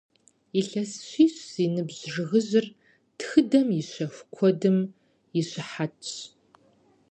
Илъэс 0.59 0.91
щищ 1.09 1.35
зи 1.51 1.65
ныбжь 1.73 2.01
жыгыжьыр 2.13 2.65
тхыдэм 3.17 3.67
и 3.79 3.81
щэху 3.89 4.25
куэдым 4.33 4.77
и 5.39 5.41
щыхьэтщ. 5.49 6.13